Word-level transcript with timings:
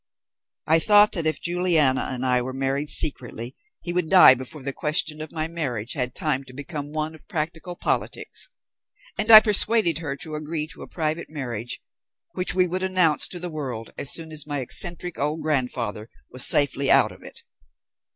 I 0.65 0.79
thought 0.79 1.11
that 1.11 1.27
if 1.27 1.39
Juliana 1.39 2.07
and 2.09 2.25
I 2.25 2.41
were 2.41 2.53
married 2.53 2.89
secretly 2.89 3.55
he 3.83 3.93
would 3.93 4.09
die 4.09 4.33
before 4.33 4.63
the 4.63 4.73
question 4.73 5.21
of 5.21 5.31
my 5.31 5.47
marriage 5.47 5.93
had 5.93 6.15
time 6.15 6.43
to 6.45 6.53
become 6.53 6.91
one 6.91 7.13
of 7.13 7.27
practical 7.27 7.75
politics; 7.75 8.49
and 9.19 9.29
I 9.29 9.39
persuaded 9.41 9.99
her 9.99 10.15
to 10.15 10.33
agree 10.33 10.65
to 10.73 10.81
a 10.81 10.87
private 10.87 11.29
marriage, 11.29 11.83
which 12.31 12.55
we 12.55 12.65
would 12.67 12.81
announce 12.81 13.27
to 13.27 13.37
the 13.39 13.51
world 13.51 13.91
as 13.95 14.11
soon 14.11 14.31
as 14.31 14.47
my 14.47 14.57
eccentric 14.59 15.19
old 15.19 15.43
grandfather 15.43 16.09
was 16.31 16.47
safely 16.47 16.89
out 16.89 17.11
of 17.11 17.21
it. 17.21 17.43